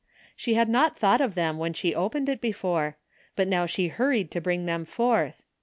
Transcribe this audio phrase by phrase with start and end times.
[0.35, 2.97] She had not thought of them when she opened it before,
[3.35, 5.43] but now she hurried to bring them forth.